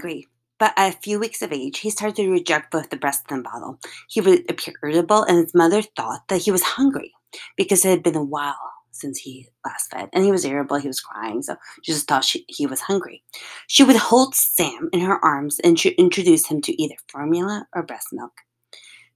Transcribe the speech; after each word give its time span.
Hungry, 0.00 0.28
but 0.58 0.72
at 0.76 0.94
a 0.94 0.98
few 0.98 1.18
weeks 1.18 1.42
of 1.42 1.52
age, 1.52 1.80
he 1.80 1.90
started 1.90 2.16
to 2.16 2.30
reject 2.30 2.70
both 2.70 2.90
the 2.90 2.96
breast 2.96 3.24
and 3.30 3.40
the 3.40 3.48
bottle. 3.48 3.80
He 4.08 4.20
would 4.20 4.48
appear 4.48 4.74
irritable, 4.82 5.24
and 5.24 5.38
his 5.38 5.54
mother 5.54 5.82
thought 5.82 6.28
that 6.28 6.42
he 6.42 6.52
was 6.52 6.62
hungry 6.62 7.12
because 7.56 7.84
it 7.84 7.90
had 7.90 8.02
been 8.04 8.16
a 8.16 8.22
while 8.22 8.56
since 8.92 9.18
he 9.18 9.48
last 9.64 9.90
fed. 9.90 10.08
And 10.12 10.24
he 10.24 10.30
was 10.30 10.44
irritable, 10.44 10.76
he 10.76 10.86
was 10.86 11.00
crying, 11.00 11.42
so 11.42 11.56
she 11.82 11.92
just 11.92 12.06
thought 12.06 12.24
she, 12.24 12.44
he 12.48 12.66
was 12.66 12.80
hungry. 12.80 13.24
She 13.66 13.82
would 13.82 13.96
hold 13.96 14.34
Sam 14.36 14.88
in 14.92 15.00
her 15.00 15.24
arms 15.24 15.60
and 15.64 15.78
she 15.78 15.90
introduce 15.90 16.46
him 16.46 16.60
to 16.62 16.82
either 16.82 16.96
formula 17.08 17.66
or 17.74 17.82
breast 17.82 18.08
milk. 18.12 18.32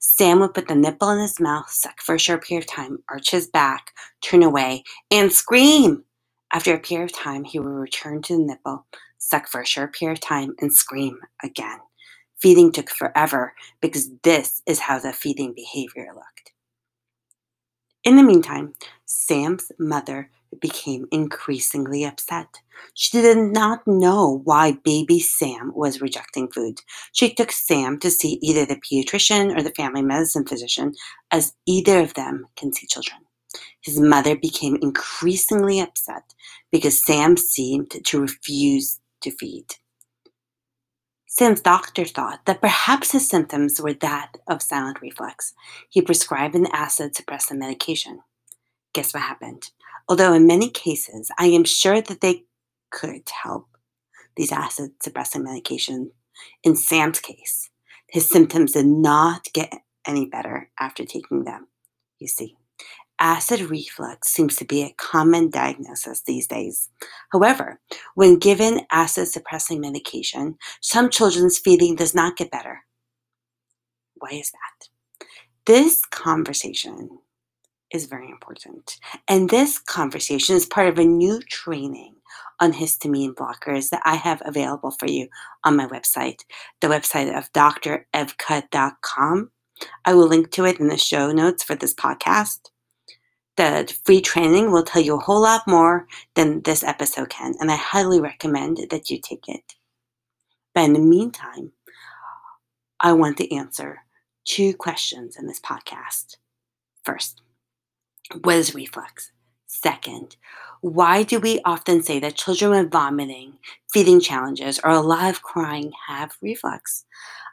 Sam 0.00 0.40
would 0.40 0.54
put 0.54 0.66
the 0.66 0.74
nipple 0.74 1.10
in 1.10 1.20
his 1.20 1.38
mouth, 1.38 1.70
suck 1.70 2.00
for 2.00 2.16
a 2.16 2.18
short 2.18 2.44
period 2.44 2.64
of 2.64 2.70
time, 2.74 2.98
arch 3.08 3.30
his 3.30 3.46
back, 3.46 3.92
turn 4.20 4.42
away, 4.42 4.82
and 5.12 5.32
scream. 5.32 6.04
After 6.52 6.74
a 6.74 6.78
period 6.78 7.10
of 7.10 7.16
time, 7.16 7.44
he 7.44 7.60
would 7.60 7.68
return 7.68 8.20
to 8.22 8.36
the 8.36 8.44
nipple, 8.44 8.86
suck 9.22 9.48
for 9.48 9.60
a 9.60 9.66
short 9.66 9.94
period 9.94 10.18
of 10.18 10.20
time, 10.20 10.54
and 10.60 10.72
scream 10.74 11.18
again. 11.42 11.78
Feeding 12.40 12.72
took 12.72 12.90
forever 12.90 13.54
because 13.80 14.10
this 14.24 14.62
is 14.66 14.80
how 14.80 14.98
the 14.98 15.12
feeding 15.12 15.54
behavior 15.54 16.08
looked. 16.14 16.52
In 18.04 18.16
the 18.16 18.24
meantime, 18.24 18.74
Sam's 19.06 19.70
mother 19.78 20.28
became 20.60 21.06
increasingly 21.12 22.04
upset. 22.04 22.48
She 22.94 23.22
did 23.22 23.38
not 23.38 23.86
know 23.86 24.40
why 24.44 24.72
baby 24.72 25.20
Sam 25.20 25.70
was 25.74 26.00
rejecting 26.00 26.48
food. 26.48 26.80
She 27.12 27.32
took 27.32 27.52
Sam 27.52 28.00
to 28.00 28.10
see 28.10 28.40
either 28.42 28.66
the 28.66 28.80
pediatrician 28.80 29.56
or 29.56 29.62
the 29.62 29.70
family 29.70 30.02
medicine 30.02 30.44
physician, 30.44 30.94
as 31.30 31.54
either 31.66 32.00
of 32.00 32.14
them 32.14 32.46
can 32.56 32.72
see 32.72 32.88
children. 32.88 33.20
His 33.82 34.00
mother 34.00 34.36
became 34.36 34.78
increasingly 34.82 35.78
upset 35.78 36.34
because 36.70 37.04
Sam 37.04 37.36
seemed 37.36 37.92
to 38.04 38.20
refuse 38.20 38.98
to 39.22 39.30
feed. 39.30 39.76
Sam's 41.26 41.62
doctor 41.62 42.04
thought 42.04 42.44
that 42.44 42.60
perhaps 42.60 43.12
his 43.12 43.26
symptoms 43.26 43.80
were 43.80 43.94
that 43.94 44.36
of 44.46 44.60
silent 44.60 45.00
reflux. 45.00 45.54
He 45.88 46.02
prescribed 46.02 46.54
an 46.54 46.66
acid 46.72 47.14
suppressant 47.14 47.58
medication. 47.58 48.20
Guess 48.92 49.14
what 49.14 49.22
happened? 49.22 49.70
Although 50.08 50.34
in 50.34 50.46
many 50.46 50.68
cases, 50.68 51.30
I 51.38 51.46
am 51.46 51.64
sure 51.64 52.02
that 52.02 52.20
they 52.20 52.44
could 52.90 53.22
help 53.42 53.68
these 54.36 54.52
acid 54.52 54.90
suppressant 55.02 55.46
medications. 55.46 56.10
In 56.62 56.76
Sam's 56.76 57.20
case, 57.20 57.70
his 58.08 58.28
symptoms 58.28 58.72
did 58.72 58.86
not 58.86 59.48
get 59.54 59.72
any 60.06 60.26
better 60.26 60.70
after 60.78 61.04
taking 61.04 61.44
them, 61.44 61.68
you 62.18 62.28
see. 62.28 62.56
Acid 63.22 63.60
reflux 63.70 64.32
seems 64.32 64.56
to 64.56 64.64
be 64.64 64.82
a 64.82 64.94
common 64.98 65.48
diagnosis 65.48 66.22
these 66.22 66.48
days. 66.48 66.90
However, 67.30 67.78
when 68.16 68.36
given 68.36 68.80
acid 68.90 69.28
suppressing 69.28 69.80
medication, 69.80 70.56
some 70.80 71.08
children's 71.08 71.56
feeding 71.56 71.94
does 71.94 72.16
not 72.16 72.36
get 72.36 72.50
better. 72.50 72.80
Why 74.16 74.30
is 74.32 74.50
that? 74.50 74.88
This 75.66 76.04
conversation 76.06 77.20
is 77.92 78.06
very 78.06 78.28
important. 78.28 78.96
And 79.28 79.50
this 79.50 79.78
conversation 79.78 80.56
is 80.56 80.66
part 80.66 80.88
of 80.88 80.98
a 80.98 81.04
new 81.04 81.40
training 81.42 82.16
on 82.58 82.72
histamine 82.72 83.34
blockers 83.34 83.90
that 83.90 84.02
I 84.04 84.16
have 84.16 84.42
available 84.44 84.90
for 84.90 85.06
you 85.06 85.28
on 85.62 85.76
my 85.76 85.86
website, 85.86 86.40
the 86.80 86.88
website 86.88 87.38
of 87.38 87.52
drevka.com. 87.52 89.50
I 90.04 90.14
will 90.14 90.26
link 90.26 90.50
to 90.52 90.64
it 90.64 90.80
in 90.80 90.88
the 90.88 90.98
show 90.98 91.30
notes 91.30 91.62
for 91.62 91.76
this 91.76 91.94
podcast. 91.94 92.71
The 93.56 93.94
free 94.04 94.20
training 94.20 94.72
will 94.72 94.82
tell 94.82 95.02
you 95.02 95.16
a 95.16 95.20
whole 95.20 95.42
lot 95.42 95.66
more 95.66 96.06
than 96.34 96.62
this 96.62 96.82
episode 96.82 97.28
can, 97.28 97.54
and 97.60 97.70
I 97.70 97.76
highly 97.76 98.20
recommend 98.20 98.78
that 98.90 99.10
you 99.10 99.18
take 99.20 99.48
it. 99.48 99.74
But 100.74 100.84
in 100.84 100.92
the 100.94 101.00
meantime, 101.00 101.72
I 102.98 103.12
want 103.12 103.36
to 103.38 103.54
answer 103.54 104.04
two 104.44 104.72
questions 104.74 105.36
in 105.36 105.46
this 105.46 105.60
podcast. 105.60 106.36
First, 107.04 107.42
what 108.42 108.56
is 108.56 108.74
reflux? 108.74 109.32
Second, 109.66 110.36
why 110.80 111.22
do 111.22 111.38
we 111.38 111.60
often 111.64 112.02
say 112.02 112.20
that 112.20 112.36
children 112.36 112.70
with 112.70 112.90
vomiting, 112.90 113.54
feeding 113.92 114.20
challenges, 114.20 114.80
or 114.82 114.90
a 114.90 115.00
lot 115.00 115.30
of 115.30 115.42
crying 115.42 115.92
have 116.08 116.36
reflux? 116.40 117.04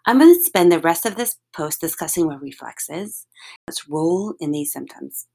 I'm 0.05 0.19
going 0.19 0.33
to 0.33 0.41
spend 0.41 0.71
the 0.71 0.79
rest 0.79 1.05
of 1.05 1.15
this 1.15 1.37
post 1.53 1.81
discussing 1.81 2.25
what 2.25 2.41
reflux 2.41 2.89
is, 2.89 3.25
its 3.67 3.87
role 3.87 4.33
in 4.39 4.51
these 4.51 4.71
symptoms. 4.71 5.27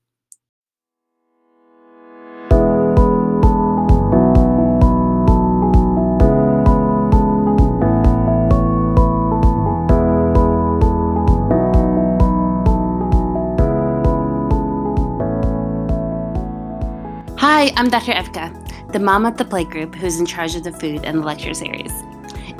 I'm 17.76 17.88
Dr. 17.88 18.12
Evka, 18.12 18.92
the 18.92 19.00
mom 19.00 19.26
at 19.26 19.36
the 19.36 19.44
playgroup 19.44 19.96
who's 19.96 20.20
in 20.20 20.26
charge 20.26 20.54
of 20.54 20.62
the 20.62 20.70
food 20.70 21.04
and 21.04 21.18
the 21.18 21.22
lecture 21.24 21.52
series, 21.54 21.90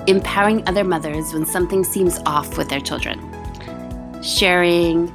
empowering 0.09 0.67
other 0.67 0.83
mothers 0.83 1.33
when 1.33 1.47
something 1.47 1.85
seems 1.85 2.19
off 2.27 2.59
with 2.59 2.69
their 2.69 2.81
children, 2.81 3.21
sharing 4.25 5.07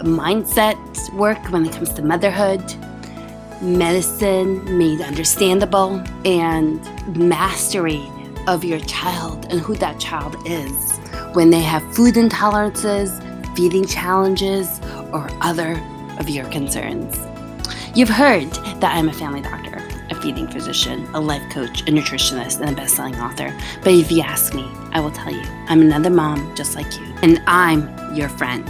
mindset 0.00 0.78
work 1.12 1.36
when 1.50 1.66
it 1.66 1.72
comes 1.74 1.92
to 1.92 2.02
motherhood, 2.02 2.62
medicine 3.60 4.78
made 4.78 5.02
understandable, 5.02 6.02
and 6.24 6.80
mastery 7.14 8.10
of 8.46 8.64
your 8.64 8.80
child 8.80 9.44
and 9.50 9.60
who 9.60 9.74
that 9.74 10.00
child 10.00 10.36
is 10.46 10.98
when 11.34 11.50
they 11.50 11.60
have 11.60 11.82
food 11.94 12.14
intolerances, 12.14 13.12
feeding 13.54 13.84
challenges, 13.84 14.80
or 15.12 15.28
other 15.42 15.78
of 16.18 16.30
your 16.30 16.46
concerns. 16.46 17.14
You've 17.94 18.08
heard 18.08 18.50
that 18.80 18.96
I'm 18.96 19.08
a 19.08 19.12
family 19.12 19.40
doctor, 19.40 19.76
a 20.10 20.16
feeding 20.16 20.48
physician, 20.48 21.06
a 21.14 21.20
life 21.20 21.48
coach, 21.52 21.82
a 21.82 21.92
nutritionist, 21.92 22.60
and 22.60 22.70
a 22.70 22.74
best-selling 22.74 23.14
author. 23.20 23.56
But 23.84 23.92
if 23.92 24.10
you 24.10 24.20
ask 24.20 24.52
me, 24.52 24.68
I 24.90 24.98
will 24.98 25.12
tell 25.12 25.32
you 25.32 25.42
I'm 25.68 25.80
another 25.80 26.10
mom 26.10 26.56
just 26.56 26.74
like 26.74 26.92
you, 26.98 27.04
and 27.22 27.40
I'm 27.46 27.88
your 28.12 28.28
friend. 28.28 28.66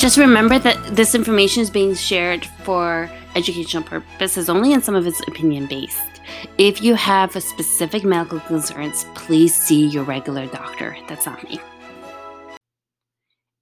Just 0.00 0.16
remember 0.16 0.58
that 0.58 0.96
this 0.96 1.14
information 1.14 1.62
is 1.62 1.68
being 1.68 1.94
shared 1.94 2.46
for 2.46 3.10
educational 3.34 3.82
purposes 3.82 4.48
only, 4.48 4.72
and 4.72 4.82
some 4.82 4.94
of 4.94 5.06
it's 5.06 5.20
opinion 5.28 5.66
based. 5.66 6.22
If 6.56 6.80
you 6.80 6.94
have 6.94 7.36
a 7.36 7.40
specific 7.42 8.02
medical 8.02 8.40
concerns, 8.40 9.04
please 9.14 9.54
see 9.54 9.88
your 9.88 10.04
regular 10.04 10.46
doctor. 10.46 10.96
That's 11.06 11.26
not 11.26 11.44
me. 11.44 11.60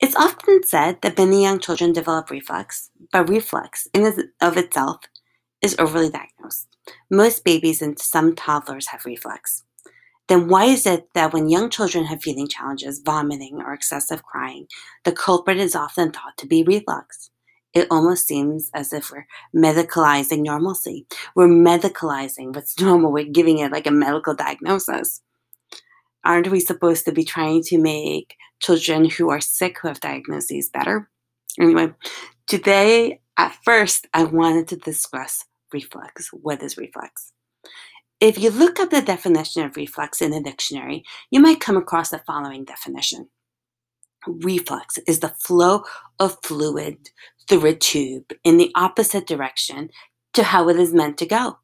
It's 0.01 0.15
often 0.15 0.63
said 0.63 1.03
that 1.03 1.19
many 1.19 1.43
young 1.43 1.59
children 1.59 1.93
develop 1.93 2.31
reflux, 2.31 2.91
but 3.11 3.29
reflux 3.29 3.89
in 3.93 4.31
of 4.41 4.57
itself 4.57 5.01
is 5.61 5.75
overly 5.77 6.09
diagnosed. 6.09 6.69
Most 7.11 7.45
babies 7.45 7.83
and 7.83 7.99
some 7.99 8.37
toddlers 8.37 8.89
have 8.89 9.05
reflux. 9.05 9.65
Then 10.29 10.47
why 10.47 10.67
is 10.67 10.87
it 10.87 11.09
that 11.15 11.33
when 11.33 11.49
young 11.49 11.69
children 11.69 12.05
have 12.05 12.23
feeding 12.23 12.47
challenges, 12.47 13.03
vomiting, 13.05 13.61
or 13.61 13.73
excessive 13.73 14.23
crying, 14.23 14.69
the 15.05 15.11
culprit 15.11 15.57
is 15.57 15.75
often 15.75 16.13
thought 16.13 16.37
to 16.37 16.47
be 16.47 16.63
reflux? 16.63 17.31
It 17.75 17.89
almost 17.91 18.29
seems 18.29 18.71
as 18.75 18.93
if 18.93 19.11
we're 19.11 19.27
medicalizing 19.55 20.45
normalcy. 20.45 21.07
We're 21.35 21.49
medicalizing 21.49 22.55
what's 22.55 22.81
normal. 22.81 23.11
We're 23.11 23.25
giving 23.25 23.59
it 23.59 23.73
like 23.73 23.87
a 23.89 23.91
medical 23.91 24.35
diagnosis 24.35 25.23
aren't 26.29 26.51
we 26.51 26.61
supposed 26.61 27.07
to 27.07 27.13
be 27.13 27.25
trying 27.25 27.63
to 27.65 27.79
make 27.79 28.37
children 28.61 29.09
who 29.09 29.31
are 29.31 29.41
sick 29.41 29.79
who 29.81 29.89
have 29.89 29.99
diagnoses 29.99 30.69
better? 30.69 31.09
Anyway, 31.59 31.93
today, 32.47 33.21
at 33.39 33.57
first, 33.65 34.07
I 34.13 34.25
wanted 34.25 34.69
to 34.69 34.77
discuss 34.77 35.45
reflux. 35.73 36.29
What 36.33 36.63
is 36.63 36.77
reflux? 36.77 37.33
If 38.21 38.39
you 38.39 38.51
look 38.51 38.79
up 38.79 38.91
the 38.91 39.01
definition 39.01 39.65
of 39.65 39.77
reflux 39.77 40.21
in 40.21 40.35
a 40.35 40.43
dictionary, 40.43 41.03
you 41.31 41.41
might 41.41 41.61
come 41.61 41.79
across 41.79 42.11
the 42.11 42.23
following 42.27 42.65
definition. 42.65 43.29
Reflux 44.27 44.99
is 45.07 45.21
the 45.21 45.35
flow 45.41 45.85
of 46.21 46.37
fluid 46.43 47.11
through 47.49 47.65
a 47.65 47.75
tube 47.75 48.33
in 48.45 48.59
the 48.59 48.71
opposite 48.75 49.27
direction 49.27 49.89
to 50.35 50.43
how 50.43 50.69
it 50.69 50.77
is 50.77 50.93
meant 50.93 51.17
to 51.19 51.27
go. 51.27 51.59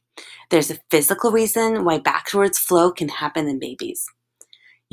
There's 0.51 0.71
a 0.71 0.79
physical 0.91 1.33
reason 1.33 1.85
why 1.85 1.99
backwards 1.99 2.59
flow 2.59 2.93
can 2.93 3.09
happen 3.09 3.47
in 3.49 3.59
babies. 3.59 4.07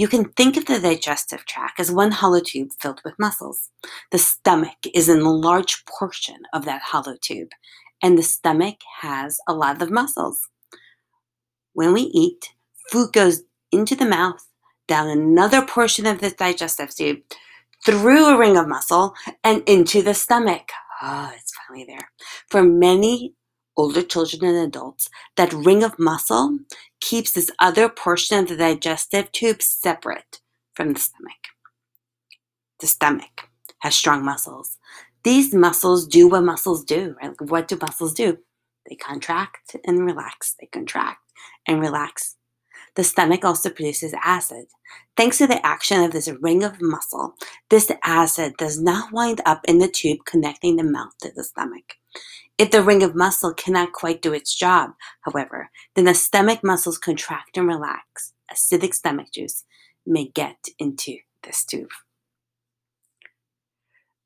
You 0.02 0.08
can 0.08 0.30
think 0.30 0.58
of 0.58 0.66
the 0.66 0.80
digestive 0.80 1.46
tract 1.46 1.80
as 1.80 1.92
one 1.92 2.10
hollow 2.10 2.40
tube 2.40 2.70
filled 2.80 3.02
with 3.06 3.20
muscles. 3.20 3.70
The 4.10 4.18
stomach 4.18 4.80
is 4.96 5.08
in 5.08 5.20
a 5.20 5.32
large 5.32 5.86
portion 5.86 6.38
of 6.52 6.66
that 6.66 6.82
hollow 6.82 7.18
tube, 7.22 7.50
and 8.02 8.18
the 8.18 8.24
stomach 8.24 8.78
has 9.02 9.38
a 9.48 9.54
lot 9.54 9.80
of 9.80 9.92
muscles. 9.92 10.50
When 11.74 11.94
we 11.94 12.02
eat, 12.02 12.50
food 12.90 13.14
goes 13.14 13.44
into 13.72 13.96
the 13.96 14.08
mouth, 14.08 14.44
down 14.88 15.08
another 15.08 15.64
portion 15.64 16.08
of 16.08 16.20
the 16.20 16.32
digestive 16.32 16.96
tube, 16.96 17.20
through 17.86 18.26
a 18.26 18.40
ring 18.40 18.58
of 18.58 18.68
muscle, 18.68 19.14
and 19.44 19.62
into 19.68 20.02
the 20.02 20.16
stomach. 20.16 20.72
Ah, 21.00 21.30
oh, 21.32 21.36
it's 21.38 21.54
finally 21.54 21.86
there. 21.86 22.10
For 22.50 22.64
many 22.64 23.36
older 23.78 24.02
children 24.02 24.56
and 24.56 24.68
adults, 24.68 25.10
that 25.38 25.54
ring 25.54 25.84
of 25.84 26.00
muscle 26.00 26.60
keeps 27.00 27.32
this 27.32 27.52
other 27.60 27.90
portion 27.90 28.40
of 28.40 28.48
the 28.48 28.58
digestive 28.58 29.32
tube 29.32 29.62
separate 29.62 30.42
from 30.74 30.94
the 30.94 31.00
stomach. 31.00 31.32
The 32.80 32.88
stomach 32.88 33.50
has 33.80 33.96
strong 33.96 34.24
muscles. 34.24 34.78
These 35.24 35.54
muscles 35.54 36.08
do 36.08 36.28
what 36.28 36.44
muscles 36.44 36.84
do. 36.84 37.16
Right? 37.22 37.32
What 37.40 37.68
do 37.68 37.78
muscles 37.80 38.14
do? 38.14 38.40
They 38.90 38.96
contract 38.96 39.76
and 39.86 40.06
relax. 40.06 40.56
They 40.60 40.68
contract 40.68 41.20
and 41.68 41.80
relax. 41.80 42.38
The 42.96 43.04
stomach 43.04 43.46
also 43.46 43.70
produces 43.70 44.14
acid. 44.24 44.66
Thanks 45.16 45.38
to 45.38 45.48
the 45.48 45.66
action 45.66 46.04
of 46.04 46.12
this 46.12 46.30
ring 46.42 46.64
of 46.64 46.82
muscle, 46.82 47.36
this 47.70 47.92
acid 48.04 48.58
does 48.58 48.82
not 48.82 49.14
wind 49.14 49.40
up 49.46 49.62
in 49.66 49.78
the 49.78 49.88
tube 49.88 50.20
connecting 50.26 50.76
the 50.76 50.84
mouth 50.84 51.14
to 51.22 51.32
the 51.34 51.44
stomach. 51.44 51.94
If 52.58 52.72
the 52.72 52.84
ring 52.84 53.04
of 53.04 53.16
muscle 53.16 53.54
cannot 53.54 53.94
quite 53.94 54.22
do 54.22 54.34
its 54.34 54.56
job, 54.56 54.92
however, 55.22 55.70
then 55.96 56.06
the 56.06 56.14
stomach 56.14 56.60
muscles 56.64 56.98
contract 56.98 57.58
and 57.58 57.68
relax. 57.68 58.34
Acidic 58.54 58.94
stomach 58.94 59.28
juice 59.34 59.64
may 60.06 60.28
get 60.28 60.68
into 60.78 61.18
this 61.44 61.66
tube. 61.66 61.90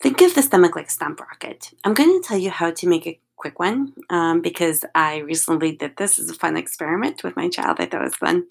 Think 0.01 0.21
of 0.21 0.35
the 0.35 0.41
stomach 0.41 0.75
like 0.75 0.87
a 0.87 0.91
stomp 0.91 1.21
rocket. 1.21 1.71
I'm 1.83 1.93
going 1.93 2.21
to 2.21 2.27
tell 2.27 2.37
you 2.37 2.49
how 2.49 2.71
to 2.71 2.87
make 2.87 3.07
a 3.07 3.19
quick 3.37 3.59
one 3.59 3.93
um, 4.09 4.41
because 4.41 4.83
I 4.93 5.17
recently 5.19 5.75
did 5.75 5.97
this 5.97 6.19
as 6.19 6.29
a 6.29 6.33
fun 6.33 6.57
experiment 6.57 7.23
with 7.23 7.35
my 7.35 7.49
child. 7.49 7.77
I 7.79 7.85
thought 7.85 8.01
it 8.01 8.05
was 8.05 8.15
fun. 8.15 8.45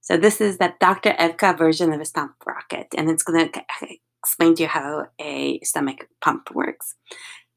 So 0.00 0.16
this 0.16 0.40
is 0.40 0.58
that 0.58 0.80
Dr. 0.80 1.10
Evka 1.10 1.56
version 1.56 1.92
of 1.92 2.00
a 2.00 2.04
stomp 2.04 2.34
rocket, 2.46 2.88
and 2.96 3.10
it's 3.10 3.22
going 3.22 3.50
to 3.50 3.62
explain 4.22 4.54
to 4.54 4.62
you 4.62 4.68
how 4.68 5.06
a 5.20 5.60
stomach 5.60 6.08
pump 6.22 6.50
works. 6.52 6.94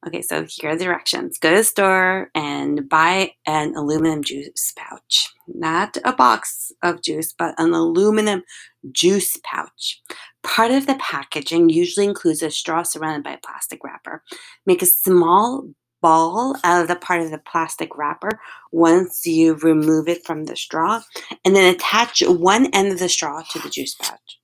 Okay, 0.05 0.21
so 0.21 0.45
here 0.49 0.71
are 0.71 0.75
the 0.75 0.83
directions. 0.83 1.37
Go 1.37 1.51
to 1.51 1.57
the 1.57 1.63
store 1.63 2.29
and 2.35 2.89
buy 2.89 3.31
an 3.47 3.73
aluminum 3.75 4.21
juice 4.21 4.73
pouch. 4.75 5.29
Not 5.47 5.97
a 6.03 6.11
box 6.11 6.73
of 6.83 7.01
juice, 7.01 7.33
but 7.37 7.55
an 7.57 7.73
aluminum 7.73 8.43
juice 8.91 9.37
pouch. 9.43 10.01
Part 10.43 10.71
of 10.71 10.87
the 10.87 10.95
packaging 10.95 11.69
usually 11.69 12.05
includes 12.05 12.43
a 12.43 12.51
straw 12.51 12.83
surrounded 12.83 13.23
by 13.23 13.33
a 13.33 13.45
plastic 13.45 13.81
wrapper. 13.81 14.23
Make 14.65 14.81
a 14.81 14.87
small 14.87 15.69
ball 16.01 16.57
out 16.65 16.81
of 16.81 16.89
the 16.89 16.97
part 16.97 17.21
of 17.21 17.31
the 17.31 17.37
plastic 17.37 17.97
wrapper 17.97 18.41
once 18.73 19.25
you 19.25 19.55
remove 19.55 20.09
it 20.09 20.25
from 20.25 20.43
the 20.43 20.55
straw, 20.57 21.01
and 21.45 21.55
then 21.55 21.73
attach 21.73 22.21
one 22.27 22.67
end 22.73 22.91
of 22.91 22.99
the 22.99 23.07
straw 23.07 23.41
to 23.51 23.59
the 23.59 23.69
juice 23.69 23.95
pouch. 23.95 24.39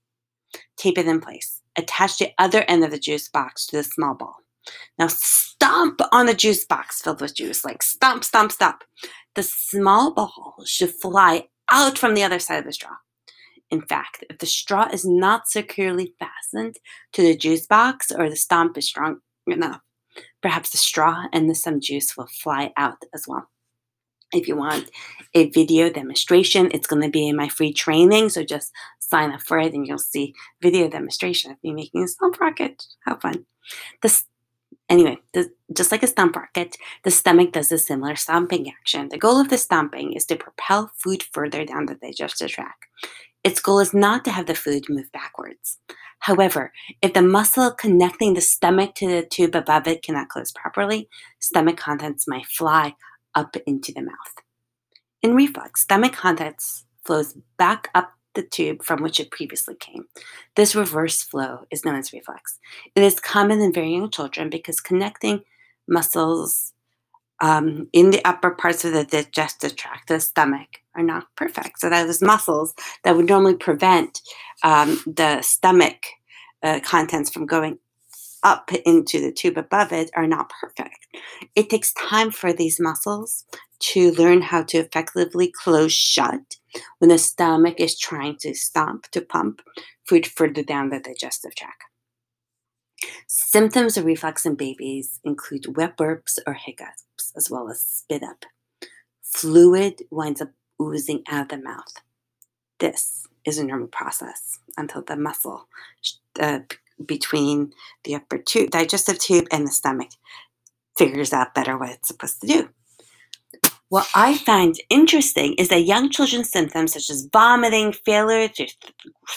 Tape 0.77 0.97
it 0.97 1.05
in 1.05 1.19
place. 1.19 1.61
Attach 1.75 2.17
the 2.17 2.31
other 2.37 2.63
end 2.69 2.85
of 2.85 2.91
the 2.91 2.99
juice 2.99 3.27
box 3.27 3.65
to 3.67 3.75
the 3.75 3.83
small 3.83 4.15
ball. 4.15 4.37
Now 4.97 5.07
stomp 5.07 6.01
on 6.11 6.25
the 6.25 6.33
juice 6.33 6.65
box 6.65 7.01
filled 7.01 7.21
with 7.21 7.35
juice, 7.35 7.63
like 7.65 7.83
stomp, 7.83 8.23
stomp, 8.23 8.51
stomp. 8.51 8.83
The 9.35 9.43
small 9.43 10.13
ball 10.13 10.55
should 10.65 10.93
fly 10.93 11.47
out 11.71 11.97
from 11.97 12.13
the 12.13 12.23
other 12.23 12.39
side 12.39 12.59
of 12.59 12.65
the 12.65 12.73
straw. 12.73 12.95
In 13.69 13.81
fact, 13.81 14.23
if 14.29 14.39
the 14.39 14.45
straw 14.45 14.89
is 14.91 15.05
not 15.05 15.47
securely 15.47 16.15
fastened 16.19 16.77
to 17.13 17.21
the 17.21 17.37
juice 17.37 17.67
box 17.67 18.11
or 18.11 18.29
the 18.29 18.35
stomp 18.35 18.77
is 18.77 18.87
strong 18.87 19.19
enough, 19.45 19.81
perhaps 20.41 20.71
the 20.71 20.77
straw 20.77 21.25
and 21.31 21.49
the 21.49 21.55
some 21.55 21.79
juice 21.79 22.17
will 22.17 22.27
fly 22.27 22.71
out 22.77 22.97
as 23.13 23.25
well. 23.27 23.47
If 24.31 24.47
you 24.47 24.55
want 24.55 24.91
a 25.33 25.49
video 25.49 25.89
demonstration, 25.89 26.69
it's 26.71 26.87
going 26.87 27.01
to 27.01 27.09
be 27.09 27.27
in 27.27 27.35
my 27.35 27.47
free 27.47 27.73
training, 27.73 28.29
so 28.29 28.43
just 28.43 28.71
sign 28.99 29.31
up 29.31 29.41
for 29.41 29.57
it 29.57 29.73
and 29.73 29.87
you'll 29.87 29.97
see 29.97 30.35
video 30.61 30.87
demonstration 30.87 31.51
of 31.51 31.57
me 31.63 31.73
making 31.73 32.03
a 32.03 32.07
stomp 32.07 32.39
rocket. 32.39 32.83
How 33.05 33.17
fun. 33.17 33.45
The 34.01 34.23
Anyway, 34.89 35.19
the, 35.33 35.51
just 35.71 35.91
like 35.91 36.01
a 36.01 36.07
stomp 36.07 36.35
rocket, 36.35 36.75
the 37.03 37.11
stomach 37.11 37.51
does 37.51 37.71
a 37.71 37.77
similar 37.77 38.15
stomping 38.15 38.69
action. 38.69 39.09
The 39.09 39.19
goal 39.19 39.39
of 39.39 39.49
the 39.49 39.57
stomping 39.57 40.13
is 40.13 40.25
to 40.25 40.35
propel 40.35 40.91
food 40.97 41.23
further 41.31 41.63
down 41.63 41.85
the 41.85 41.95
digestive 41.95 42.49
tract. 42.49 42.85
Its 43.43 43.61
goal 43.61 43.79
is 43.79 43.93
not 43.93 44.25
to 44.25 44.31
have 44.31 44.47
the 44.47 44.55
food 44.55 44.85
move 44.89 45.11
backwards. 45.11 45.77
However, 46.19 46.73
if 47.01 47.13
the 47.13 47.21
muscle 47.21 47.71
connecting 47.71 48.33
the 48.33 48.41
stomach 48.41 48.95
to 48.95 49.07
the 49.07 49.25
tube 49.25 49.55
above 49.55 49.87
it 49.87 50.03
cannot 50.03 50.29
close 50.29 50.51
properly, 50.51 51.07
stomach 51.39 51.77
contents 51.77 52.27
might 52.27 52.47
fly 52.47 52.95
up 53.35 53.55
into 53.65 53.93
the 53.93 54.01
mouth. 54.01 54.43
In 55.21 55.35
reflux, 55.35 55.81
stomach 55.81 56.13
contents 56.13 56.85
flows 57.05 57.37
back 57.57 57.89
up 57.93 58.13
the 58.35 58.43
tube 58.43 58.83
from 58.83 59.01
which 59.01 59.19
it 59.19 59.31
previously 59.31 59.75
came. 59.75 60.05
This 60.55 60.75
reverse 60.75 61.21
flow 61.21 61.65
is 61.71 61.85
known 61.85 61.95
as 61.95 62.13
reflux. 62.13 62.59
It 62.95 63.03
is 63.03 63.19
common 63.19 63.61
in 63.61 63.73
very 63.73 63.93
young 63.93 64.09
children 64.11 64.49
because 64.49 64.79
connecting 64.79 65.43
muscles 65.87 66.73
um, 67.41 67.87
in 67.93 68.11
the 68.11 68.23
upper 68.25 68.51
parts 68.51 68.83
of 68.85 68.93
the 68.93 69.05
digestive 69.05 69.75
tract, 69.75 70.09
the 70.09 70.19
stomach, 70.19 70.81
are 70.95 71.03
not 71.03 71.27
perfect. 71.35 71.79
So 71.79 71.89
those 71.89 72.21
muscles 72.21 72.73
that 73.03 73.15
would 73.15 73.29
normally 73.29 73.55
prevent 73.55 74.21
um, 74.63 74.99
the 75.05 75.41
stomach 75.41 76.05
uh, 76.61 76.81
contents 76.83 77.29
from 77.29 77.45
going 77.45 77.79
up 78.43 78.71
into 78.85 79.19
the 79.19 79.31
tube 79.31 79.57
above 79.57 79.91
it 79.91 80.09
are 80.15 80.27
not 80.27 80.51
perfect. 80.61 81.07
It 81.55 81.69
takes 81.69 81.93
time 81.93 82.31
for 82.31 82.53
these 82.53 82.79
muscles 82.79 83.45
to 83.79 84.11
learn 84.11 84.41
how 84.41 84.63
to 84.63 84.77
effectively 84.77 85.51
close 85.63 85.93
shut 85.93 86.57
when 86.99 87.09
the 87.09 87.17
stomach 87.17 87.79
is 87.79 87.97
trying 87.97 88.37
to 88.41 88.53
stomp 88.53 89.09
to 89.11 89.21
pump 89.21 89.61
food 90.07 90.27
further 90.27 90.63
down 90.63 90.89
the 90.89 90.99
digestive 90.99 91.55
tract. 91.55 91.83
Symptoms 93.27 93.95
of 93.95 94.05
reflux 94.05 94.45
in 94.45 94.55
babies 94.55 95.19
include 95.23 95.77
wet 95.77 95.97
burps 95.97 96.37
or 96.45 96.53
hiccups, 96.53 97.31
as 97.35 97.49
well 97.49 97.69
as 97.69 97.81
spit 97.81 98.23
up. 98.23 98.45
Fluid 99.21 100.01
winds 100.11 100.41
up 100.41 100.49
oozing 100.81 101.23
out 101.29 101.43
of 101.43 101.47
the 101.49 101.63
mouth. 101.63 101.93
This 102.79 103.27
is 103.45 103.57
a 103.57 103.63
normal 103.63 103.87
process 103.87 104.59
until 104.77 105.01
the 105.01 105.15
muscle 105.15 105.67
uh, 106.39 106.59
between 107.05 107.73
the 108.03 108.15
upper 108.15 108.37
tube, 108.37 108.71
digestive 108.71 109.19
tube 109.19 109.47
and 109.51 109.67
the 109.67 109.71
stomach 109.71 110.09
figures 110.97 111.33
out 111.33 111.53
better 111.53 111.77
what 111.77 111.89
it's 111.89 112.07
supposed 112.07 112.41
to 112.41 112.47
do. 112.47 112.69
What 113.89 114.07
I 114.13 114.37
find 114.37 114.75
interesting 114.89 115.55
is 115.55 115.69
that 115.69 115.81
young 115.81 116.11
children's 116.11 116.51
symptoms 116.51 116.93
such 116.93 117.09
as 117.09 117.27
vomiting, 117.33 117.91
failure 117.91 118.47
to 118.47 118.65
th- 118.65 118.93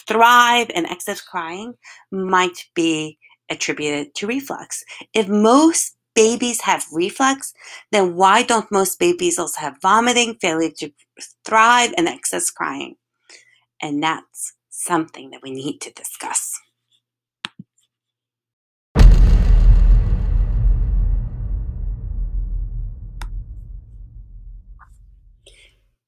thrive, 0.07 0.71
and 0.75 0.87
excess 0.87 1.23
crying 1.23 1.75
might 2.11 2.67
be 2.75 3.19
attributed 3.49 4.15
to 4.17 4.27
reflux. 4.27 4.85
If 5.15 5.29
most 5.29 5.97
babies 6.15 6.61
have 6.63 6.85
reflux, 6.93 7.55
then 7.93 8.15
why 8.15 8.43
don't 8.43 8.71
most 8.71 8.99
babies 8.99 9.39
also 9.39 9.61
have 9.61 9.81
vomiting, 9.81 10.37
failure 10.39 10.71
to 10.79 10.93
thrive, 11.47 11.95
and 11.97 12.07
excess 12.07 12.51
crying? 12.51 12.97
And 13.81 14.03
that's 14.03 14.53
something 14.69 15.31
that 15.31 15.41
we 15.43 15.51
need 15.51 15.81
to 15.81 15.93
discuss. 15.93 16.53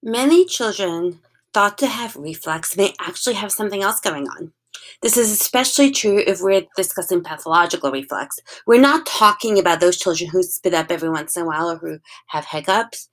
Many 0.06 0.44
children 0.44 1.20
thought 1.54 1.78
to 1.78 1.86
have 1.86 2.14
reflux 2.14 2.76
may 2.76 2.92
actually 3.00 3.36
have 3.36 3.50
something 3.50 3.82
else 3.82 4.00
going 4.00 4.28
on. 4.28 4.52
This 5.00 5.16
is 5.16 5.32
especially 5.32 5.92
true 5.92 6.22
if 6.26 6.42
we're 6.42 6.66
discussing 6.76 7.22
pathological 7.22 7.90
reflux. 7.90 8.38
We're 8.66 8.82
not 8.82 9.06
talking 9.06 9.58
about 9.58 9.80
those 9.80 9.96
children 9.96 10.28
who 10.28 10.42
spit 10.42 10.74
up 10.74 10.90
every 10.90 11.08
once 11.08 11.38
in 11.38 11.44
a 11.44 11.46
while 11.46 11.70
or 11.70 11.78
who 11.78 12.00
have 12.26 12.44
hiccups. 12.44 13.08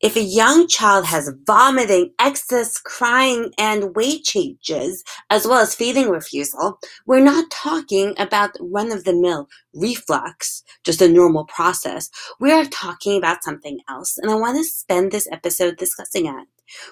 If 0.00 0.16
a 0.16 0.20
young 0.20 0.68
child 0.68 1.06
has 1.06 1.32
vomiting, 1.46 2.12
excess 2.18 2.78
crying, 2.78 3.52
and 3.58 3.94
weight 3.94 4.24
changes, 4.24 5.02
as 5.30 5.46
well 5.46 5.60
as 5.60 5.74
feeding 5.74 6.10
refusal, 6.10 6.78
we're 7.06 7.20
not 7.20 7.50
talking 7.50 8.14
about 8.18 8.56
run 8.60 8.92
of 8.92 9.04
the 9.04 9.14
mill 9.14 9.48
reflux, 9.72 10.62
just 10.84 11.00
a 11.00 11.08
normal 11.08 11.44
process. 11.46 12.10
We 12.40 12.52
are 12.52 12.66
talking 12.66 13.16
about 13.16 13.44
something 13.44 13.78
else, 13.88 14.18
and 14.18 14.30
I 14.30 14.34
want 14.34 14.58
to 14.58 14.64
spend 14.64 15.12
this 15.12 15.28
episode 15.30 15.76
discussing 15.76 16.26
it. 16.26 16.48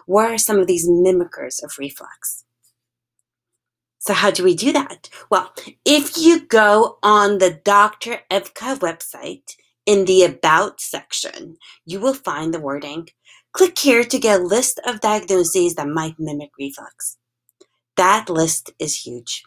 What 0.06 0.30
are 0.30 0.38
some 0.38 0.58
of 0.58 0.66
these 0.66 0.88
mimickers 0.88 1.62
of 1.62 1.72
reflux? 1.78 2.44
So, 3.98 4.14
how 4.14 4.30
do 4.30 4.42
we 4.42 4.54
do 4.54 4.72
that? 4.72 5.08
Well, 5.30 5.52
if 5.84 6.16
you 6.18 6.46
go 6.46 6.98
on 7.02 7.38
the 7.38 7.60
Dr. 7.64 8.20
Evka 8.30 8.78
website, 8.78 9.54
in 9.86 10.04
the 10.04 10.24
About 10.24 10.80
section, 10.80 11.56
you 11.84 12.00
will 12.00 12.14
find 12.14 12.52
the 12.52 12.60
wording 12.60 13.08
Click 13.52 13.78
here 13.78 14.02
to 14.02 14.18
get 14.18 14.40
a 14.40 14.42
list 14.42 14.80
of 14.86 15.00
diagnoses 15.00 15.74
that 15.74 15.86
might 15.86 16.18
mimic 16.18 16.50
reflux. 16.58 17.18
That 17.96 18.30
list 18.30 18.70
is 18.78 19.04
huge. 19.04 19.42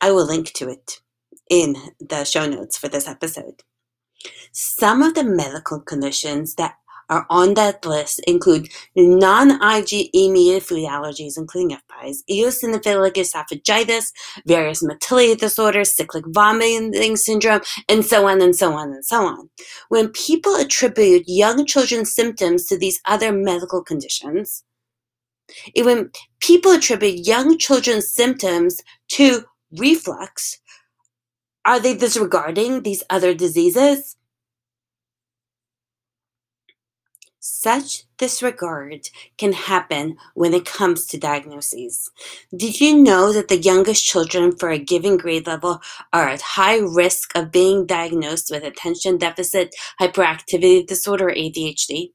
I 0.00 0.10
will 0.10 0.26
link 0.26 0.52
to 0.54 0.68
it 0.68 1.00
in 1.48 1.76
the 2.00 2.24
show 2.24 2.48
notes 2.48 2.76
for 2.76 2.88
this 2.88 3.06
episode. 3.06 3.62
Some 4.50 5.00
of 5.00 5.14
the 5.14 5.22
medical 5.22 5.78
conditions 5.80 6.56
that 6.56 6.74
are 7.10 7.26
on 7.28 7.54
that 7.54 7.84
list 7.84 8.20
include 8.26 8.68
non-IgE 8.96 10.10
mediated 10.14 10.62
food 10.62 10.88
allergies, 10.88 11.36
including 11.36 11.76
FPIES, 11.76 12.18
eosinophilic 12.30 13.14
esophagitis, 13.14 14.12
various 14.46 14.82
motility 14.82 15.34
disorders, 15.34 15.94
cyclic 15.94 16.24
vomiting 16.28 17.16
syndrome, 17.16 17.60
and 17.88 18.04
so 18.04 18.26
on 18.28 18.40
and 18.40 18.56
so 18.56 18.72
on 18.72 18.92
and 18.92 19.04
so 19.04 19.26
on. 19.26 19.50
When 19.88 20.08
people 20.10 20.54
attribute 20.54 21.24
young 21.26 21.66
children's 21.66 22.14
symptoms 22.14 22.66
to 22.66 22.78
these 22.78 23.00
other 23.04 23.32
medical 23.32 23.82
conditions, 23.82 24.64
when 25.76 26.10
people 26.40 26.72
attribute 26.72 27.26
young 27.26 27.58
children's 27.58 28.08
symptoms 28.08 28.80
to 29.08 29.44
reflux, 29.76 30.60
are 31.64 31.80
they 31.80 31.96
disregarding 31.96 32.82
these 32.82 33.02
other 33.10 33.34
diseases? 33.34 34.16
Such 37.42 38.04
disregard 38.18 39.08
can 39.38 39.54
happen 39.54 40.18
when 40.34 40.52
it 40.52 40.66
comes 40.66 41.06
to 41.06 41.16
diagnoses. 41.16 42.10
Did 42.54 42.80
you 42.80 42.94
know 43.02 43.32
that 43.32 43.48
the 43.48 43.56
youngest 43.56 44.04
children 44.04 44.54
for 44.58 44.68
a 44.68 44.78
given 44.78 45.16
grade 45.16 45.46
level 45.46 45.80
are 46.12 46.28
at 46.28 46.42
high 46.42 46.76
risk 46.76 47.34
of 47.34 47.50
being 47.50 47.86
diagnosed 47.86 48.50
with 48.50 48.62
attention 48.62 49.16
deficit 49.16 49.74
hyperactivity 49.98 50.86
disorder 50.86 51.28
or 51.28 51.32
ADHD? 51.32 52.10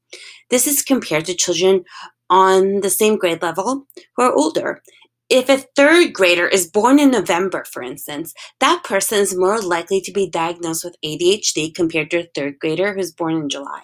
This 0.48 0.68
is 0.68 0.82
compared 0.82 1.24
to 1.24 1.34
children 1.34 1.82
on 2.30 2.80
the 2.82 2.90
same 2.90 3.18
grade 3.18 3.42
level 3.42 3.88
who 4.14 4.22
are 4.22 4.32
older. 4.32 4.80
If 5.28 5.48
a 5.48 5.58
third 5.74 6.12
grader 6.12 6.46
is 6.46 6.70
born 6.70 7.00
in 7.00 7.10
November, 7.10 7.64
for 7.72 7.82
instance, 7.82 8.32
that 8.60 8.84
person 8.84 9.18
is 9.18 9.36
more 9.36 9.60
likely 9.60 10.00
to 10.02 10.12
be 10.12 10.30
diagnosed 10.30 10.84
with 10.84 10.94
ADHD 11.04 11.74
compared 11.74 12.12
to 12.12 12.18
a 12.18 12.28
third 12.32 12.60
grader 12.60 12.94
who's 12.94 13.10
born 13.10 13.34
in 13.34 13.48
July 13.48 13.82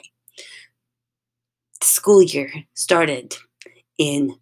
school 1.83 2.23
year 2.23 2.51
started 2.75 3.37
in 3.99 4.37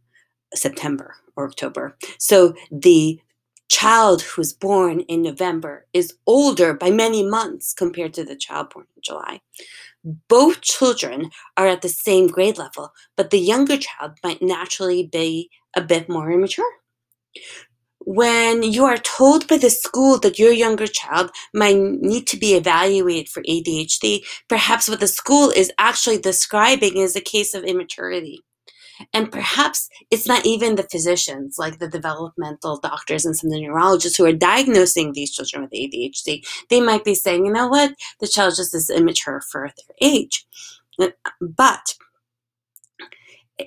September 0.54 1.16
or 1.36 1.46
October. 1.46 1.96
So 2.18 2.54
the 2.70 3.20
child 3.68 4.22
who's 4.22 4.52
born 4.52 5.00
in 5.00 5.22
November 5.22 5.86
is 5.92 6.16
older 6.26 6.74
by 6.74 6.90
many 6.90 7.22
months 7.24 7.72
compared 7.72 8.12
to 8.14 8.24
the 8.24 8.34
child 8.34 8.70
born 8.74 8.86
in 8.96 9.02
July. 9.02 9.40
Both 10.28 10.60
children 10.62 11.30
are 11.56 11.68
at 11.68 11.82
the 11.82 11.88
same 11.88 12.26
grade 12.26 12.58
level, 12.58 12.92
but 13.16 13.30
the 13.30 13.38
younger 13.38 13.76
child 13.76 14.12
might 14.24 14.42
naturally 14.42 15.06
be 15.06 15.50
a 15.76 15.80
bit 15.80 16.08
more 16.08 16.32
immature 16.32 16.72
when 18.00 18.62
you 18.62 18.84
are 18.84 18.96
told 18.96 19.46
by 19.46 19.58
the 19.58 19.70
school 19.70 20.18
that 20.20 20.38
your 20.38 20.52
younger 20.52 20.86
child 20.86 21.30
might 21.52 21.76
need 21.76 22.26
to 22.28 22.36
be 22.36 22.54
evaluated 22.54 23.28
for 23.28 23.42
ADHD, 23.42 24.20
perhaps 24.48 24.88
what 24.88 25.00
the 25.00 25.06
school 25.06 25.50
is 25.50 25.72
actually 25.78 26.18
describing 26.18 26.96
is 26.96 27.14
a 27.14 27.20
case 27.20 27.54
of 27.54 27.64
immaturity. 27.64 28.40
And 29.14 29.32
perhaps 29.32 29.88
it's 30.10 30.26
not 30.26 30.44
even 30.44 30.74
the 30.76 30.88
physicians, 30.90 31.56
like 31.58 31.78
the 31.78 31.88
developmental 31.88 32.78
doctors 32.78 33.24
and 33.24 33.36
some 33.36 33.48
of 33.48 33.54
the 33.54 33.62
neurologists 33.62 34.18
who 34.18 34.26
are 34.26 34.32
diagnosing 34.32 35.12
these 35.12 35.32
children 35.32 35.62
with 35.62 35.72
ADHD. 35.72 36.46
They 36.68 36.80
might 36.80 37.04
be 37.04 37.14
saying, 37.14 37.46
you 37.46 37.52
know 37.52 37.68
what, 37.68 37.94
the 38.20 38.28
child 38.28 38.56
just 38.56 38.74
is 38.74 38.90
immature 38.90 39.40
for 39.40 39.68
their 39.68 39.96
age. 40.10 40.46
But 41.40 41.94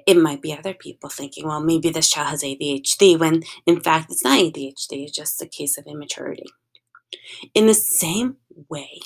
it 0.07 0.17
might 0.17 0.41
be 0.41 0.53
other 0.53 0.73
people 0.73 1.09
thinking, 1.09 1.47
well, 1.47 1.61
maybe 1.61 1.89
this 1.89 2.09
child 2.09 2.29
has 2.29 2.43
ADHD, 2.43 3.19
when 3.19 3.43
in 3.65 3.79
fact 3.79 4.11
it's 4.11 4.23
not 4.23 4.39
ADHD, 4.39 5.03
it's 5.03 5.11
just 5.11 5.41
a 5.41 5.47
case 5.47 5.77
of 5.77 5.85
immaturity. 5.87 6.45
In 7.53 7.67
the 7.67 7.73
same 7.73 8.37
way, 8.69 8.99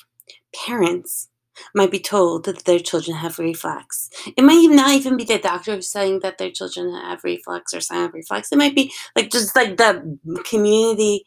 parents 0.55 1.29
might 1.73 1.91
be 1.91 1.99
told 1.99 2.45
that 2.45 2.65
their 2.65 2.79
children 2.79 3.17
have 3.17 3.39
reflux. 3.39 4.09
It 4.37 4.43
might 4.43 4.69
not 4.69 4.91
even 4.91 5.17
be 5.17 5.23
the 5.23 5.39
doctor 5.39 5.75
who's 5.75 5.91
saying 5.91 6.19
that 6.21 6.37
their 6.37 6.51
children 6.51 6.93
have 6.93 7.23
reflux 7.23 7.73
or 7.73 7.81
sign 7.81 8.05
of 8.05 8.13
reflux. 8.13 8.51
It 8.51 8.57
might 8.57 8.75
be 8.75 8.93
like 9.15 9.31
just 9.31 9.55
like 9.55 9.77
the 9.77 10.19
community 10.45 11.23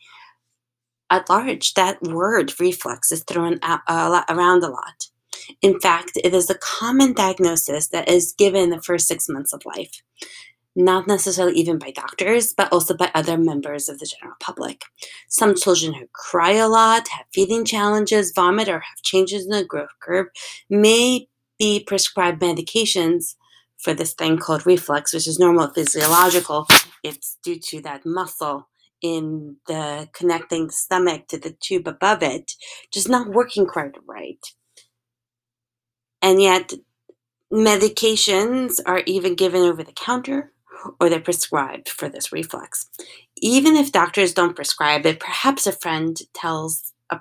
at 1.11 1.29
large. 1.29 1.75
That 1.75 2.02
word 2.02 2.59
reflux 2.61 3.12
is 3.12 3.25
thrown 3.25 3.59
out, 3.62 3.81
uh, 3.88 4.23
around 4.29 4.62
a 4.64 4.69
lot. 4.69 5.07
In 5.63 5.81
fact, 5.81 6.13
it 6.23 6.35
is 6.35 6.51
a 6.51 6.59
common 6.59 7.13
diagnosis 7.13 7.89
that 7.89 8.09
is 8.09 8.35
given 8.37 8.71
the 8.71 8.83
first 8.83 9.09
six 9.09 9.29
months 9.29 9.53
of 9.53 9.65
life, 9.65 10.03
not 10.77 11.07
necessarily 11.07 11.57
even 11.57 11.79
by 11.79 11.91
doctors, 11.91 12.53
but 12.53 12.73
also 12.73 12.95
by 12.97 13.11
other 13.15 13.37
members 13.37 13.89
of 13.89 13.99
the 13.99 14.07
general 14.07 14.37
public. 14.41 14.83
Some 15.29 15.55
children 15.55 15.95
who 15.95 16.07
cry 16.13 16.53
a 16.53 16.69
lot, 16.69 17.09
have 17.09 17.27
feeding 17.33 17.65
challenges, 17.65 18.33
vomit, 18.35 18.69
or 18.69 18.81
have 18.81 19.03
changes 19.03 19.45
in 19.45 19.51
the 19.51 19.65
growth 19.65 19.91
curve 20.01 20.27
may 20.69 21.29
be 21.59 21.85
prescribed 21.85 22.41
medications 22.41 23.35
for 23.79 23.95
this 23.95 24.15
thing 24.15 24.39
called 24.39 24.67
reflux, 24.67 25.13
which 25.13 25.27
is 25.27 25.39
normal 25.39 25.69
physiological. 25.69 26.67
It's 27.03 27.39
due 27.43 27.59
to 27.59 27.81
that 27.83 28.05
muscle 28.05 28.69
in 29.03 29.57
the 29.67 30.09
connecting 30.13 30.71
stomach 30.71 31.27
to 31.29 31.39
the 31.39 31.57
tube 31.61 31.89
above 31.89 32.23
it, 32.23 32.53
just 32.93 33.09
not 33.09 33.29
working 33.29 33.67
quite 33.67 33.95
right. 34.07 34.45
And 36.23 36.43
yet, 36.43 36.73
medications 37.53 38.81
are 38.87 39.03
even 39.07 39.35
given 39.35 39.62
over 39.62 39.83
the 39.83 39.93
counter 39.93 40.53
or 41.00 41.09
they're 41.09 41.21
prescribed 41.21 41.89
for 41.89 42.09
this 42.09 42.33
reflux. 42.33 42.89
Even 43.37 43.77
if 43.77 43.93
doctors 43.93 44.33
don't 44.33 44.57
prescribe 44.57 45.05
it, 45.07 45.21
perhaps 45.21 45.67
a 45.67 45.73
friend 45.73 46.21
tells 46.33 46.93
a 47.11 47.21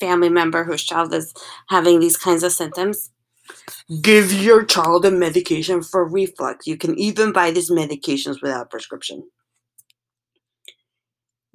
family 0.00 0.28
member 0.28 0.64
whose 0.64 0.82
child 0.82 1.12
is 1.14 1.32
having 1.68 2.00
these 2.00 2.16
kinds 2.16 2.42
of 2.42 2.52
symptoms 2.52 3.10
give 4.02 4.32
your 4.32 4.64
child 4.64 5.04
a 5.04 5.10
medication 5.10 5.82
for 5.82 6.06
reflux. 6.06 6.66
You 6.66 6.76
can 6.76 6.98
even 6.98 7.32
buy 7.32 7.50
these 7.50 7.70
medications 7.70 8.40
without 8.42 8.70
prescription. 8.70 9.28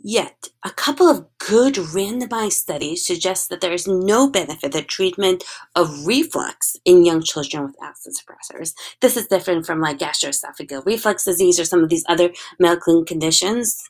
Yet, 0.08 0.50
a 0.64 0.70
couple 0.70 1.10
of 1.10 1.26
good 1.40 1.74
randomized 1.74 2.52
studies 2.52 3.04
suggest 3.04 3.50
that 3.50 3.60
there 3.60 3.74
is 3.74 3.88
no 3.88 4.30
benefit 4.30 4.74
to 4.74 4.84
treatment 4.84 5.44
of 5.76 6.06
reflux 6.06 6.78
in 6.86 7.04
young 7.04 7.24
children 7.24 7.64
with 7.64 7.76
acid 7.82 8.14
suppressors. 8.14 8.76
This 9.02 9.18
is 9.18 9.26
different 9.26 9.66
from 9.66 9.82
like 9.82 9.98
gastroesophageal 9.98 10.86
reflux 10.86 11.26
disease 11.26 11.60
or 11.60 11.66
some 11.66 11.84
of 11.84 11.90
these 11.90 12.06
other 12.08 12.30
medical 12.60 13.04
conditions 13.04 13.84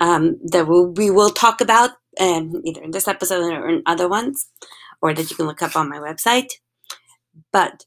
um, 0.00 0.36
that 0.46 0.66
we'll, 0.66 0.88
we 0.88 1.12
will 1.12 1.30
talk 1.30 1.60
about 1.60 1.90
um, 2.18 2.60
either 2.64 2.82
in 2.82 2.90
this 2.90 3.06
episode 3.06 3.44
or 3.52 3.68
in 3.68 3.84
other 3.86 4.08
ones, 4.08 4.48
or 5.00 5.14
that 5.14 5.30
you 5.30 5.36
can 5.36 5.46
look 5.46 5.62
up 5.62 5.76
on 5.76 5.88
my 5.88 5.98
website. 5.98 6.54
But 7.52 7.86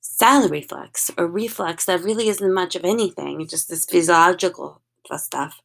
silent 0.00 0.50
reflux 0.50 1.08
or 1.16 1.28
reflux 1.28 1.84
that 1.84 2.02
really 2.02 2.26
isn't 2.26 2.52
much 2.52 2.74
of 2.74 2.84
anything, 2.84 3.46
just 3.46 3.68
this 3.68 3.84
physiological 3.84 4.82
stuff 5.16 5.60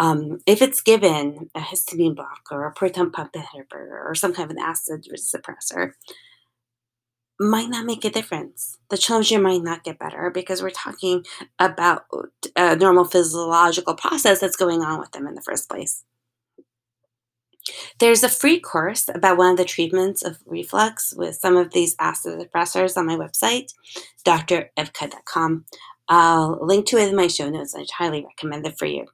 um, 0.00 0.38
if 0.46 0.62
it's 0.62 0.80
given 0.80 1.50
a 1.54 1.60
histamine 1.60 2.16
blocker 2.16 2.54
or 2.54 2.66
a 2.66 2.72
proton 2.72 3.10
pump 3.12 3.34
inhibitor 3.34 4.02
or 4.06 4.14
some 4.14 4.32
kind 4.32 4.50
of 4.50 4.56
an 4.56 4.62
acid 4.62 5.06
suppressor, 5.14 5.92
might 7.38 7.68
not 7.68 7.84
make 7.84 8.06
a 8.06 8.10
difference. 8.10 8.78
The 8.88 8.96
children 8.96 9.42
might 9.42 9.62
not 9.62 9.84
get 9.84 9.98
better 9.98 10.30
because 10.30 10.62
we're 10.62 10.70
talking 10.70 11.26
about 11.58 12.06
a 12.56 12.76
normal 12.76 13.04
physiological 13.04 13.94
process 13.94 14.40
that's 14.40 14.56
going 14.56 14.80
on 14.80 15.00
with 15.00 15.12
them 15.12 15.26
in 15.26 15.34
the 15.34 15.42
first 15.42 15.68
place. 15.68 16.02
There's 17.98 18.24
a 18.24 18.30
free 18.30 18.58
course 18.58 19.06
about 19.14 19.36
one 19.36 19.50
of 19.50 19.56
the 19.58 19.66
treatments 19.66 20.22
of 20.22 20.38
reflux 20.46 21.12
with 21.14 21.34
some 21.34 21.58
of 21.58 21.72
these 21.72 21.94
acid 22.00 22.40
suppressors 22.40 22.96
on 22.96 23.04
my 23.04 23.16
website, 23.16 23.74
drevka.com. 24.24 25.66
I'll 26.08 26.58
link 26.62 26.86
to 26.86 26.96
it 26.96 27.10
in 27.10 27.16
my 27.16 27.26
show 27.26 27.50
notes. 27.50 27.74
I 27.76 27.84
highly 27.92 28.24
recommend 28.24 28.66
it 28.66 28.78
for 28.78 28.86
you 28.86 29.06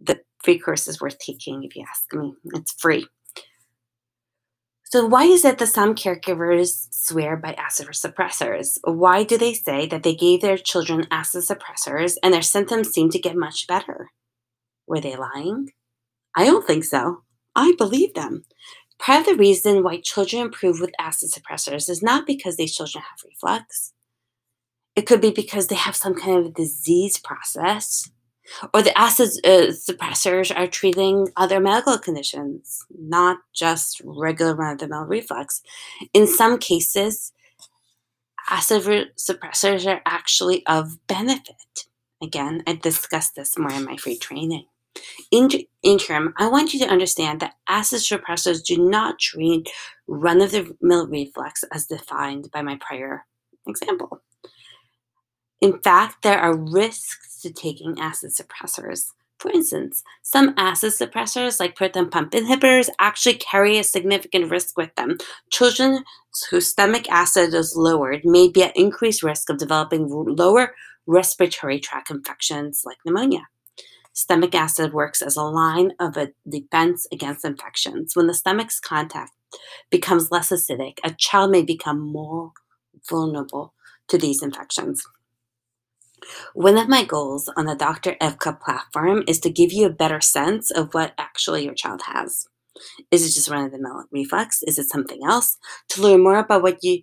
the 0.00 0.20
free 0.42 0.58
course 0.58 0.88
is 0.88 1.00
worth 1.00 1.18
taking 1.18 1.64
if 1.64 1.76
you 1.76 1.84
ask 1.88 2.12
me. 2.14 2.34
It's 2.54 2.72
free. 2.72 3.06
So, 4.84 5.04
why 5.04 5.24
is 5.24 5.44
it 5.44 5.58
that 5.58 5.66
some 5.66 5.94
caregivers 5.94 6.88
swear 6.90 7.36
by 7.36 7.52
acid 7.54 7.88
suppressors? 7.88 8.78
Why 8.84 9.22
do 9.22 9.36
they 9.36 9.52
say 9.52 9.86
that 9.86 10.02
they 10.02 10.14
gave 10.14 10.40
their 10.40 10.56
children 10.56 11.06
acid 11.10 11.44
suppressors 11.44 12.16
and 12.22 12.32
their 12.32 12.42
symptoms 12.42 12.88
seem 12.88 13.10
to 13.10 13.18
get 13.18 13.36
much 13.36 13.66
better? 13.66 14.10
Were 14.86 15.00
they 15.00 15.14
lying? 15.14 15.72
I 16.34 16.46
don't 16.46 16.66
think 16.66 16.84
so. 16.84 17.24
I 17.54 17.74
believe 17.76 18.14
them. 18.14 18.44
Part 18.98 19.20
of 19.20 19.26
the 19.26 19.34
reason 19.34 19.82
why 19.82 20.00
children 20.00 20.40
improve 20.40 20.80
with 20.80 20.92
acid 20.98 21.30
suppressors 21.32 21.90
is 21.90 22.02
not 22.02 22.26
because 22.26 22.56
these 22.56 22.74
children 22.74 23.04
have 23.04 23.20
reflux. 23.24 23.92
It 24.96 25.02
could 25.06 25.20
be 25.20 25.30
because 25.30 25.66
they 25.66 25.76
have 25.76 25.94
some 25.94 26.14
kind 26.14 26.46
of 26.46 26.54
disease 26.54 27.18
process 27.18 28.10
or 28.72 28.82
the 28.82 28.96
acid 28.98 29.30
uh, 29.44 29.72
suppressors 29.72 30.56
are 30.56 30.66
treating 30.66 31.28
other 31.36 31.60
medical 31.60 31.98
conditions, 31.98 32.84
not 32.98 33.38
just 33.54 34.00
regular 34.04 34.54
run 34.54 34.72
of 34.72 34.78
the 34.78 34.88
mill 34.88 35.04
reflux. 35.04 35.62
In 36.12 36.26
some 36.26 36.58
cases, 36.58 37.32
acid 38.50 38.84
re- 38.86 39.10
suppressors 39.16 39.86
are 39.86 40.02
actually 40.06 40.66
of 40.66 40.98
benefit. 41.06 41.86
Again, 42.22 42.62
I 42.66 42.74
discussed 42.74 43.36
this 43.36 43.58
more 43.58 43.72
in 43.72 43.84
my 43.84 43.96
free 43.96 44.18
training. 44.18 44.64
In 45.30 45.48
interim, 45.82 46.34
I 46.38 46.48
want 46.48 46.74
you 46.74 46.80
to 46.80 46.88
understand 46.90 47.40
that 47.40 47.54
acid 47.68 48.00
suppressors 48.00 48.64
do 48.64 48.76
not 48.78 49.20
treat 49.20 49.68
run 50.08 50.40
of 50.40 50.50
the 50.50 50.76
mill 50.80 51.06
reflux 51.06 51.62
as 51.72 51.86
defined 51.86 52.50
by 52.52 52.62
my 52.62 52.78
prior 52.80 53.24
example. 53.66 54.22
In 55.60 55.80
fact, 55.80 56.22
there 56.22 56.38
are 56.38 56.56
risks 56.56 57.27
to 57.42 57.52
taking 57.52 57.98
acid 58.00 58.30
suppressors. 58.30 59.12
For 59.38 59.50
instance, 59.52 60.02
some 60.22 60.52
acid 60.56 60.92
suppressors, 60.92 61.60
like 61.60 61.76
proton 61.76 62.10
pump 62.10 62.32
inhibitors, 62.32 62.88
actually 62.98 63.34
carry 63.34 63.78
a 63.78 63.84
significant 63.84 64.50
risk 64.50 64.76
with 64.76 64.92
them. 64.96 65.16
Children 65.50 66.04
whose 66.50 66.66
stomach 66.66 67.08
acid 67.08 67.54
is 67.54 67.76
lowered 67.76 68.22
may 68.24 68.48
be 68.48 68.64
at 68.64 68.76
increased 68.76 69.22
risk 69.22 69.48
of 69.48 69.58
developing 69.58 70.08
lower 70.08 70.74
respiratory 71.06 71.78
tract 71.78 72.10
infections 72.10 72.82
like 72.84 72.98
pneumonia. 73.04 73.46
Stomach 74.12 74.54
acid 74.54 74.92
works 74.92 75.22
as 75.22 75.36
a 75.36 75.42
line 75.42 75.92
of 76.00 76.16
a 76.16 76.32
defense 76.48 77.06
against 77.12 77.44
infections. 77.44 78.16
When 78.16 78.26
the 78.26 78.34
stomach's 78.34 78.80
contact 78.80 79.30
becomes 79.90 80.32
less 80.32 80.50
acidic, 80.50 80.98
a 81.04 81.12
child 81.12 81.52
may 81.52 81.62
become 81.62 82.00
more 82.00 82.50
vulnerable 83.08 83.74
to 84.08 84.18
these 84.18 84.42
infections. 84.42 85.06
One 86.54 86.78
of 86.78 86.88
my 86.88 87.04
goals 87.04 87.50
on 87.56 87.66
the 87.66 87.74
Dr. 87.74 88.16
Evka 88.20 88.60
platform 88.60 89.22
is 89.26 89.40
to 89.40 89.50
give 89.50 89.72
you 89.72 89.86
a 89.86 89.90
better 89.90 90.20
sense 90.20 90.70
of 90.70 90.92
what 90.94 91.14
actually 91.18 91.64
your 91.64 91.74
child 91.74 92.02
has. 92.06 92.46
Is 93.10 93.26
it 93.26 93.34
just 93.34 93.48
run 93.48 93.64
of 93.64 93.72
the 93.72 93.78
mill 93.78 94.04
reflux? 94.12 94.62
Is 94.62 94.78
it 94.78 94.88
something 94.88 95.20
else? 95.24 95.56
To 95.90 96.02
learn 96.02 96.22
more 96.22 96.38
about 96.38 96.62
what 96.62 96.82
you 96.82 97.02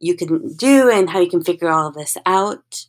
you 0.00 0.16
can 0.16 0.54
do 0.56 0.90
and 0.90 1.08
how 1.08 1.20
you 1.20 1.30
can 1.30 1.42
figure 1.42 1.70
all 1.70 1.86
of 1.86 1.94
this 1.94 2.16
out, 2.26 2.86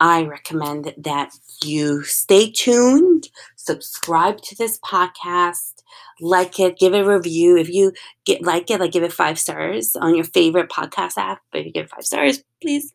I 0.00 0.24
recommend 0.24 0.92
that 0.96 1.30
you 1.62 2.02
stay 2.02 2.50
tuned, 2.50 3.28
subscribe 3.56 4.40
to 4.42 4.56
this 4.56 4.78
podcast, 4.80 5.81
like 6.20 6.58
it, 6.60 6.78
give 6.78 6.94
a 6.94 7.04
review. 7.04 7.56
If 7.56 7.68
you 7.68 7.92
get 8.24 8.42
like 8.42 8.70
it, 8.70 8.80
like 8.80 8.92
give 8.92 9.02
it 9.02 9.12
five 9.12 9.38
stars 9.38 9.96
on 9.96 10.14
your 10.14 10.24
favorite 10.24 10.70
podcast 10.70 11.16
app. 11.16 11.40
If 11.52 11.66
you 11.66 11.72
give 11.72 11.84
it 11.86 11.90
five 11.90 12.04
stars, 12.04 12.42
please, 12.60 12.92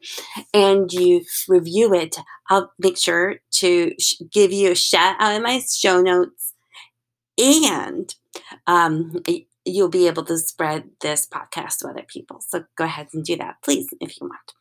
and 0.53 0.91
you 0.91 1.23
review 1.47 1.93
it, 1.93 2.15
I'll 2.49 2.71
make 2.79 2.97
sure 2.97 3.37
to 3.53 3.93
sh- 3.99 4.21
give 4.31 4.51
you 4.51 4.71
a 4.71 4.75
shout 4.75 5.15
out 5.19 5.35
in 5.35 5.43
my 5.43 5.59
show 5.59 6.01
notes, 6.01 6.53
and 7.37 8.13
um, 8.67 9.21
you'll 9.65 9.89
be 9.89 10.07
able 10.07 10.23
to 10.25 10.37
spread 10.37 10.91
this 11.01 11.27
podcast 11.27 11.79
to 11.79 11.89
other 11.89 12.05
people. 12.07 12.41
So 12.47 12.65
go 12.77 12.85
ahead 12.85 13.07
and 13.13 13.23
do 13.25 13.35
that, 13.37 13.57
please, 13.63 13.87
if 13.99 14.19
you 14.19 14.27
want 14.27 14.53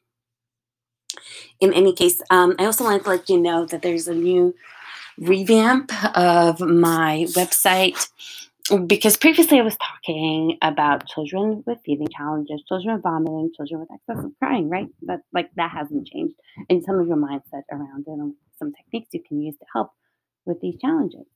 in 1.61 1.73
any 1.73 1.93
case, 1.93 2.21
um, 2.31 2.55
I 2.59 2.67
also 2.67 2.85
wanted 2.85 3.05
to 3.05 3.11
let 3.11 3.29
you 3.29 3.41
know 3.41 3.65
that 3.67 3.83
there's 3.83 4.09
a 4.09 4.15
new 4.15 4.55
revamp 5.19 5.93
of 6.17 6.61
my 6.61 7.27
website 7.31 8.09
because 8.87 9.17
previously 9.17 9.61
I 9.61 9.63
was 9.63 9.77
talking 9.77 10.59
about 10.63 11.07
children 11.07 11.63
with 11.67 11.79
feeding 11.87 12.09
challenges, 12.09 12.63
children 12.69 12.95
with 12.95 13.03
vomiting, 13.03 13.53
children 13.57 13.81
with 13.81 13.89
excessive 13.95 14.33
crying, 14.41 14.69
right? 14.69 14.89
That 15.03 15.21
like 15.33 15.51
that 15.57 15.71
hasn't 15.71 16.09
changed, 16.09 16.35
and 16.69 16.83
some 16.85 16.99
of 16.99 17.07
your 17.07 17.17
mindset 17.17 17.63
around 17.71 18.07
it, 18.09 18.13
and 18.13 18.35
some 18.59 18.73
techniques 18.73 19.11
you 19.13 19.23
can 19.27 19.41
use 19.43 19.57
to 19.59 19.67
help 19.73 19.93
with 20.47 20.61
these 20.61 20.79
challenges. 20.81 21.27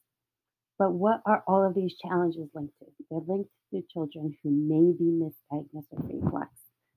But 0.79 0.93
what 0.93 1.21
are 1.27 1.45
all 1.47 1.67
of 1.67 1.75
these 1.75 1.95
challenges 2.03 2.49
linked 2.55 2.75
to? 2.81 2.87
They're 3.11 3.21
linked 3.27 3.51
to 3.73 3.83
children 3.93 4.37
who 4.43 4.51
may 4.51 4.93
be 4.99 5.13
misdiagnosed 5.13 5.87
with 5.93 6.23
reflux 6.23 6.51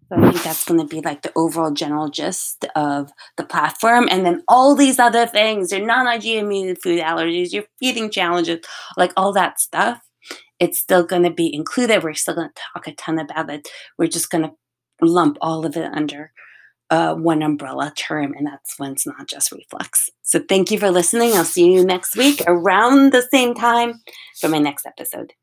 so 0.09 0.15
I 0.15 0.31
think 0.31 0.43
that's 0.43 0.65
going 0.65 0.79
to 0.79 0.85
be 0.85 1.01
like 1.01 1.21
the 1.21 1.31
overall 1.35 1.71
general 1.71 2.09
gist 2.09 2.65
of 2.75 3.11
the 3.37 3.43
platform. 3.43 4.07
And 4.11 4.25
then 4.25 4.43
all 4.47 4.75
these 4.75 4.99
other 4.99 5.25
things, 5.25 5.71
your 5.71 5.85
non-IgE 5.85 6.39
immune 6.39 6.75
food 6.75 6.99
allergies, 6.99 7.51
your 7.51 7.63
feeding 7.79 8.09
challenges, 8.09 8.59
like 8.97 9.13
all 9.17 9.33
that 9.33 9.59
stuff, 9.59 10.01
it's 10.59 10.79
still 10.79 11.03
going 11.03 11.23
to 11.23 11.31
be 11.31 11.53
included. 11.53 12.03
We're 12.03 12.13
still 12.13 12.35
going 12.35 12.49
to 12.49 12.61
talk 12.73 12.87
a 12.87 12.93
ton 12.93 13.19
about 13.19 13.49
it. 13.49 13.67
We're 13.97 14.07
just 14.07 14.29
going 14.29 14.43
to 14.43 14.51
lump 15.01 15.37
all 15.41 15.65
of 15.65 15.75
it 15.75 15.91
under 15.93 16.31
uh, 16.89 17.15
one 17.15 17.41
umbrella 17.41 17.91
term, 17.97 18.33
and 18.37 18.45
that's 18.45 18.77
when 18.77 18.91
it's 18.91 19.07
not 19.07 19.27
just 19.27 19.51
reflux. 19.51 20.09
So 20.21 20.39
thank 20.47 20.69
you 20.69 20.77
for 20.77 20.91
listening. 20.91 21.33
I'll 21.33 21.43
see 21.43 21.73
you 21.73 21.83
next 21.83 22.15
week 22.15 22.41
around 22.45 23.11
the 23.11 23.23
same 23.31 23.55
time 23.55 24.01
for 24.39 24.47
my 24.47 24.59
next 24.59 24.85
episode. 24.85 25.33